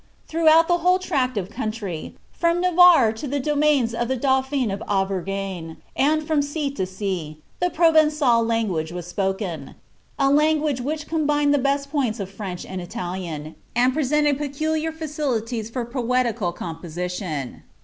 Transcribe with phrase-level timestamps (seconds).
[0.27, 4.81] Throughout the whole tract of oountry, from Navarre to the dominions of the dauphin of
[4.89, 9.75] Auvergne, and from sea to sea, the Proven9al language was fipoken—
[10.17, 14.91] a language which combined the best points of French and Italian, and pre sented peculiar
[14.91, 17.61] facilities for poetical composition.